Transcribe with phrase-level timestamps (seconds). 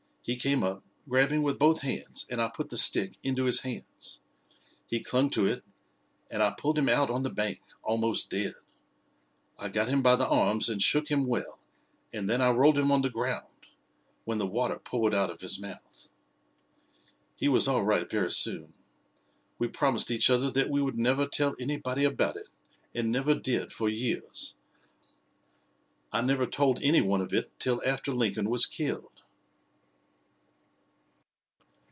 [0.23, 4.19] He came up, grabbing with both hands, and I put the stick into his hands.
[4.85, 5.63] He clung to it,
[6.29, 8.53] and I pulled him out on the bank, almost dead.
[9.57, 11.57] I got him by the arms and shook him well,
[12.13, 13.47] and then I rolled him on the ground,
[14.23, 16.11] when the water poured out of his mouth.
[17.35, 18.75] "He was all right very soon.
[19.57, 22.51] We promised each other that we would never tell anybody about it,
[22.93, 24.55] and never did for years.
[26.13, 29.07] I never told any one of it till after Lincoln was killed."